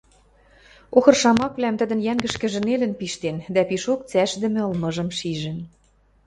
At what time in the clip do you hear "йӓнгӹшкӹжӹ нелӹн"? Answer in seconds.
2.05-2.93